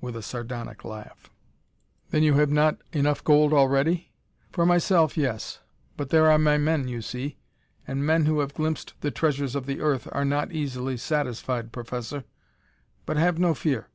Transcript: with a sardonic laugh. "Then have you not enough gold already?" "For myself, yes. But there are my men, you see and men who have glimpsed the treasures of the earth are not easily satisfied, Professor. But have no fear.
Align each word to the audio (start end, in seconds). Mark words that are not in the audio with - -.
with 0.00 0.14
a 0.14 0.22
sardonic 0.22 0.84
laugh. 0.84 1.30
"Then 2.10 2.22
have 2.22 2.48
you 2.50 2.54
not 2.54 2.80
enough 2.92 3.24
gold 3.24 3.52
already?" 3.52 4.12
"For 4.52 4.64
myself, 4.64 5.16
yes. 5.16 5.58
But 5.96 6.10
there 6.10 6.30
are 6.30 6.38
my 6.38 6.58
men, 6.58 6.86
you 6.86 7.02
see 7.02 7.38
and 7.84 8.06
men 8.06 8.24
who 8.26 8.38
have 8.38 8.54
glimpsed 8.54 8.94
the 9.00 9.10
treasures 9.10 9.56
of 9.56 9.66
the 9.66 9.80
earth 9.80 10.06
are 10.12 10.24
not 10.24 10.52
easily 10.52 10.96
satisfied, 10.96 11.72
Professor. 11.72 12.22
But 13.04 13.16
have 13.16 13.40
no 13.40 13.52
fear. 13.52 13.88